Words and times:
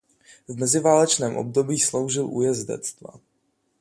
V 0.47 0.59
meziválečném 0.59 1.37
období 1.37 1.79
sloužil 1.79 2.25
u 2.29 2.41
jezdectva. 2.41 3.13